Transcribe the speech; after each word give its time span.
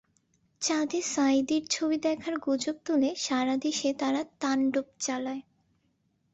চাঁদে 0.61 0.99
সাঈদীর 1.07 1.63
ছবি 1.69 1.97
দেখার 1.97 2.35
গুজব 2.37 2.75
তুলে 2.85 3.09
সারা 3.17 3.55
দেশে 3.57 3.89
তারা 3.93 4.21
তাণ্ডব 4.39 4.87
চালায়। 4.99 5.41